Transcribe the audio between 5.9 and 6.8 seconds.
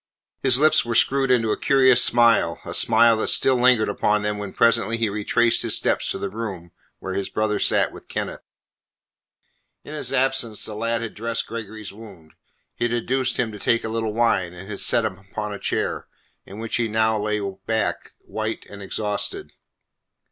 to the room